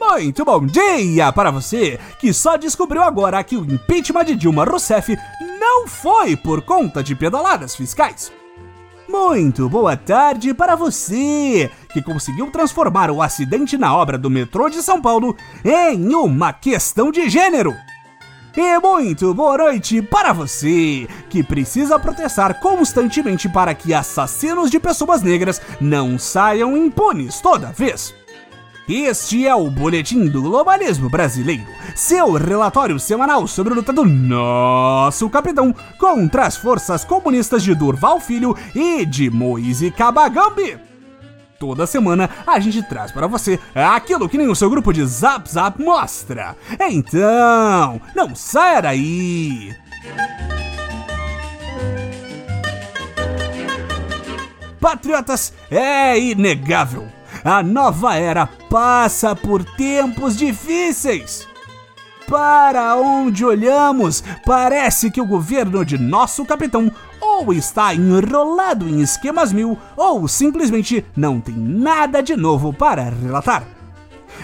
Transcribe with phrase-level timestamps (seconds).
[0.00, 5.16] Muito bom dia para você que só descobriu agora que o impeachment de Dilma Rousseff
[5.60, 8.32] não foi por conta de pedaladas fiscais.
[9.08, 14.82] Muito boa tarde para você que conseguiu transformar o acidente na obra do metrô de
[14.82, 17.74] São Paulo em uma questão de gênero.
[18.60, 25.22] E muito boa noite para você que precisa protestar constantemente para que assassinos de pessoas
[25.22, 28.12] negras não saiam impunes toda vez.
[28.88, 35.30] Este é o Boletim do Globalismo Brasileiro, seu relatório semanal sobre a luta do nosso
[35.30, 40.87] capitão contra as forças comunistas de Durval Filho e de Moise Kabagambi.
[41.58, 45.50] Toda semana a gente traz para você aquilo que nem o seu grupo de Zap
[45.50, 46.56] Zap mostra.
[46.88, 49.74] Então, não saia daí!
[54.80, 57.08] Patriotas, é inegável
[57.44, 61.47] a nova era passa por tempos difíceis.
[62.28, 69.52] Para onde olhamos, parece que o governo de nosso capitão ou está enrolado em esquemas
[69.52, 73.64] mil ou simplesmente não tem nada de novo para relatar.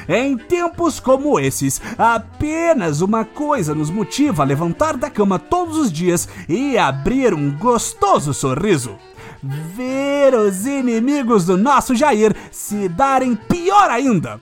[0.08, 5.92] Em tempos como esses, apenas uma coisa nos motiva a levantar da cama todos os
[5.92, 8.98] dias e abrir um gostoso sorriso
[9.44, 14.40] ver os inimigos do nosso Jair se darem pior ainda.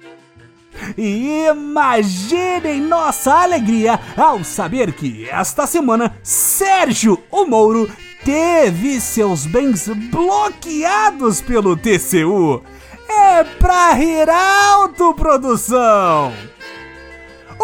[0.96, 7.90] E imaginem nossa alegria ao saber que esta semana Sérgio o Mouro
[8.24, 12.62] teve seus bens bloqueados pelo TCU.
[13.08, 16.32] É pra rir alto, produção!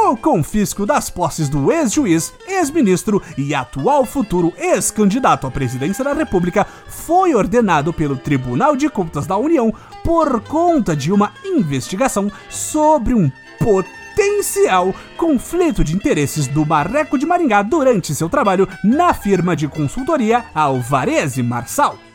[0.07, 6.67] O confisco das posses do ex-juiz, ex-ministro e atual futuro ex-candidato à presidência da República
[6.87, 13.31] foi ordenado pelo Tribunal de Contas da União por conta de uma investigação sobre um
[13.59, 20.45] potencial conflito de interesses do Marreco de Maringá durante seu trabalho na firma de consultoria
[20.55, 22.08] Alvarez e Marçal.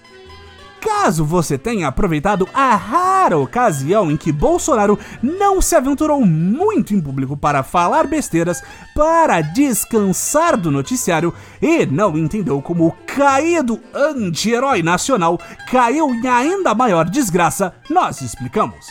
[0.84, 7.00] Caso você tenha aproveitado a rara ocasião em que Bolsonaro não se aventurou muito em
[7.00, 8.62] público para falar besteiras,
[8.94, 15.40] para descansar do noticiário e não entendeu como o caído anti-herói nacional
[15.72, 18.88] caiu em ainda maior desgraça, nós explicamos.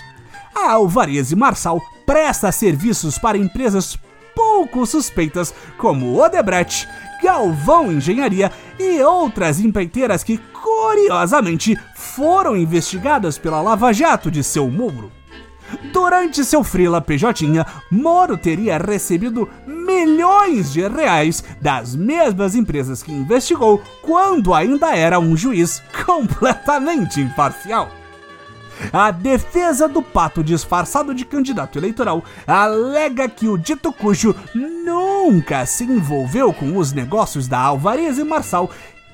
[0.54, 3.98] A Alvarez e Marçal presta serviços para empresas
[4.34, 6.88] pouco suspeitas como Odebrecht,
[7.22, 10.38] Galvão Engenharia e outras empreiteiras que
[10.82, 15.12] curiosamente, foram investigadas pela Lava Jato de seu Moro.
[15.92, 17.46] Durante seu frila PJ,
[17.90, 25.36] Moro teria recebido milhões de reais das mesmas empresas que investigou quando ainda era um
[25.36, 27.88] juiz completamente imparcial.
[28.92, 35.84] A defesa do pato disfarçado de candidato eleitoral alega que o dito cujo nunca se
[35.84, 38.68] envolveu com os negócios da Alvarez e Marçal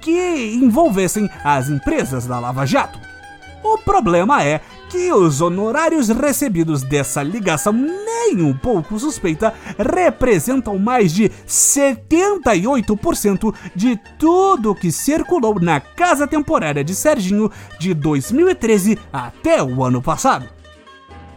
[0.08, 2.98] que envolvessem as empresas da Lava Jato.
[3.62, 11.12] O problema é que os honorários recebidos dessa ligação, nem um pouco suspeita, representam mais
[11.12, 19.84] de 78% de tudo que circulou na casa temporária de Serginho de 2013 até o
[19.84, 20.48] ano passado.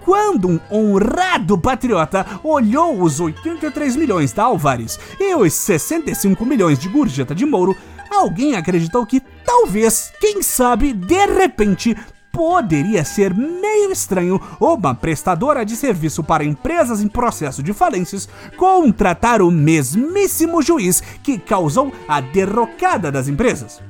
[0.01, 6.87] Quando um honrado patriota olhou os 83 milhões da Álvares e os 65 milhões de
[6.89, 7.77] Gurjeta de Mouro,
[8.11, 11.95] alguém acreditou que talvez, quem sabe, de repente,
[12.31, 19.41] poderia ser meio estranho uma prestadora de serviço para empresas em processo de falências contratar
[19.41, 23.81] o mesmíssimo juiz que causou a derrocada das empresas.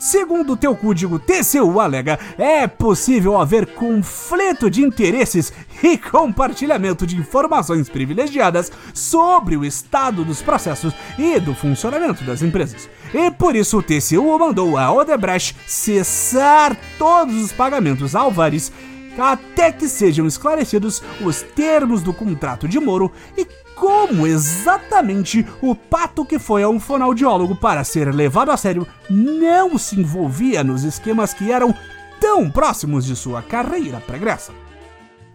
[0.00, 5.52] Segundo o teu código TCU alega, é possível haver conflito de interesses
[5.84, 12.88] e compartilhamento de informações privilegiadas sobre o estado dos processos e do funcionamento das empresas.
[13.12, 18.72] E por isso o TCU mandou a Odebrecht cessar todos os pagamentos a Alvares
[19.18, 26.24] até que sejam esclarecidos os termos do contrato de Moro e como exatamente o pato
[26.24, 31.32] que foi a um fonoaudiólogo para ser levado a sério não se envolvia nos esquemas
[31.32, 31.74] que eram
[32.20, 34.52] tão próximos de sua carreira pregressa.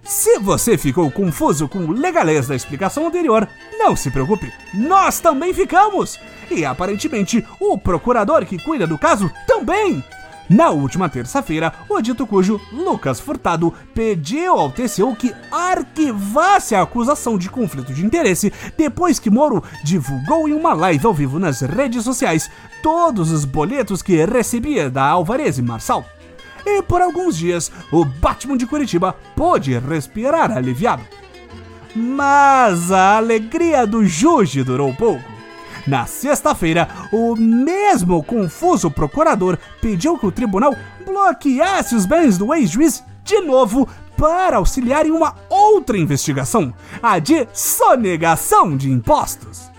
[0.03, 3.49] Se você ficou confuso com o legalês da explicação anterior,
[3.79, 6.19] não se preocupe, nós também ficamos!
[6.51, 10.03] E aparentemente o procurador que cuida do caso também!
[10.49, 17.37] Na última terça-feira, o dito cujo Lucas Furtado pediu ao TCU que arquivasse a acusação
[17.37, 22.03] de conflito de interesse depois que Moro divulgou em uma live ao vivo nas redes
[22.03, 22.49] sociais
[22.83, 26.05] todos os boletos que recebia da Alvarez e Marçal.
[26.63, 31.03] E por alguns dias, o Batman de Curitiba pôde respirar aliviado.
[31.95, 35.34] Mas a alegria do Juge durou pouco.
[35.87, 43.03] Na sexta-feira, o mesmo confuso procurador pediu que o tribunal bloqueasse os bens do ex-juiz
[43.23, 43.87] de novo
[44.17, 46.73] para auxiliar em uma outra investigação,
[47.03, 49.69] a de sonegação de impostos.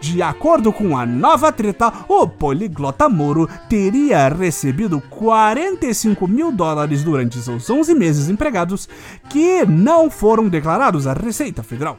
[0.00, 7.38] De acordo com a nova treta, o poliglota Moro teria recebido 45 mil dólares durante
[7.38, 8.88] seus 11 meses empregados
[9.30, 11.98] que não foram declarados à Receita Federal.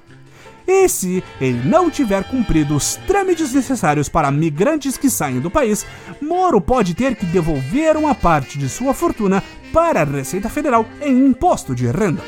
[0.67, 5.85] E se ele não tiver cumprido os trâmites necessários para migrantes que saem do país,
[6.21, 11.27] Moro pode ter que devolver uma parte de sua fortuna para a Receita Federal em
[11.27, 12.23] imposto de renda.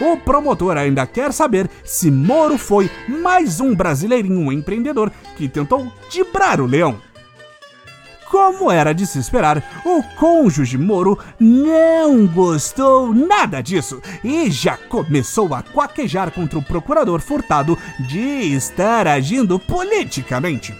[0.00, 6.60] O promotor ainda quer saber se Moro foi mais um brasileirinho empreendedor que tentou dibrar
[6.60, 7.00] o leão.
[8.30, 15.54] Como era de se esperar, o cônjuge Moro não gostou nada disso e já começou
[15.54, 18.18] a quaquejar contra o procurador Furtado de
[18.54, 20.74] estar agindo politicamente.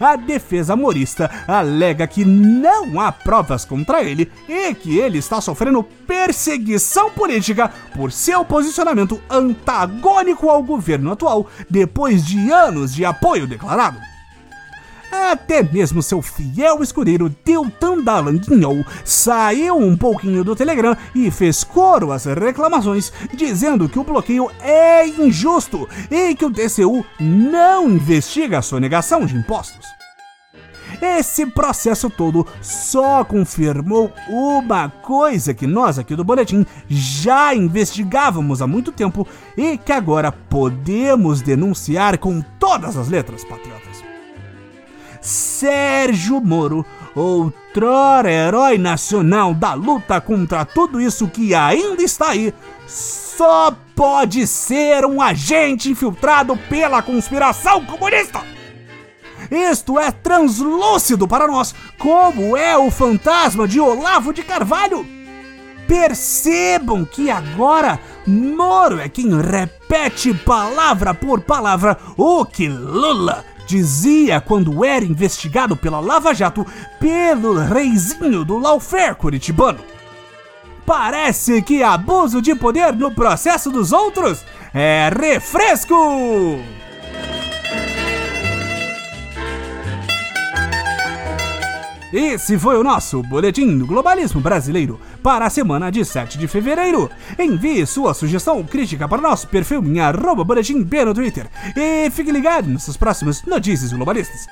[0.00, 5.82] A defesa morista alega que não há provas contra ele e que ele está sofrendo
[5.82, 13.98] perseguição política por seu posicionamento antagônico ao governo atual depois de anos de apoio declarado.
[15.10, 22.12] Até mesmo seu fiel escudeiro Deltan Dallagnol saiu um pouquinho do Telegram e fez coro
[22.12, 28.62] às reclamações, dizendo que o bloqueio é injusto e que o TCU não investiga a
[28.62, 29.86] sonegação de impostos.
[31.00, 38.66] Esse processo todo só confirmou uma coisa que nós aqui do Boletim já investigávamos há
[38.66, 39.26] muito tempo
[39.56, 44.17] e que agora podemos denunciar com todas as letras, patriotas.
[45.20, 46.84] Sérgio Moro,
[47.14, 52.54] outrora herói nacional da luta contra tudo isso que ainda está aí,
[52.86, 58.40] só pode ser um agente infiltrado pela conspiração comunista.
[59.50, 65.06] Isto é translúcido para nós, como é o fantasma de Olavo de Carvalho.
[65.86, 74.82] Percebam que agora Moro é quem repete palavra por palavra o que Lula dizia quando
[74.82, 76.66] era investigado pela Lava Jato
[76.98, 79.78] pelo reizinho do lawfare curitibano.
[80.86, 84.42] Parece que abuso de poder no processo dos outros
[84.72, 85.94] é refresco!
[92.12, 97.10] Esse foi o nosso Boletim do Globalismo Brasileiro para a semana de 7 de fevereiro.
[97.38, 102.32] Envie sua sugestão crítica para o nosso perfil em arroba boletim no Twitter e fique
[102.32, 104.46] ligado nessas próximas notícias globalistas.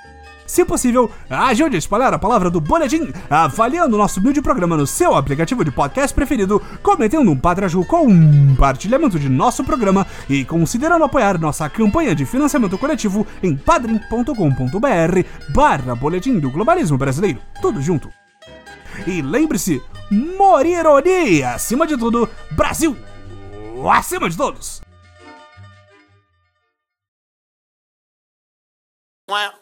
[0.46, 4.86] Se possível, ajude a espalhar a palavra do Boletim, avaliando o nosso humilde programa no
[4.86, 11.04] seu aplicativo de podcast preferido, cometendo um patraju com compartilhamento de nosso programa e considerando
[11.04, 17.40] apoiar nossa campanha de financiamento coletivo em padrim.com.br barra Boletim do Globalismo Brasileiro.
[17.60, 18.10] Tudo junto.
[19.06, 22.96] E lembre-se, Morironia acima de tudo, Brasil
[23.90, 24.80] acima de todos!